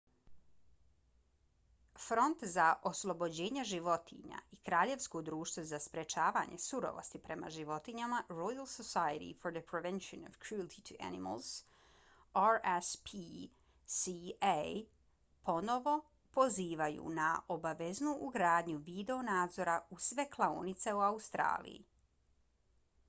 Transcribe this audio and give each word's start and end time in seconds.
front 2.03 2.43
za 2.53 2.63
oslobođenja 2.89 3.65
životinja 3.71 4.39
i 4.51 4.57
kraljevsko 4.69 5.21
društvo 5.27 5.63
za 5.71 5.79
sprečavanje 5.85 6.57
surovosti 6.63 7.21
prema 7.27 7.51
životinjama 7.57 8.23
royal 8.39 8.67
society 8.71 9.29
for 9.43 9.53
the 9.57 9.63
prevention 9.73 10.25
of 10.31 10.39
cruelty 10.47 10.81
to 10.89 10.95
animals 11.09 11.51
rspca 12.57 14.55
ponovo 15.51 15.95
pozivaju 16.39 17.09
na 17.21 17.29
obaveznu 17.59 18.17
ugradnju 18.31 18.83
video 18.91 19.21
nadzora 19.31 19.77
u 19.97 20.03
sve 20.09 20.27
klaonice 20.37 20.93
u 21.01 21.07
australiji 21.13 21.79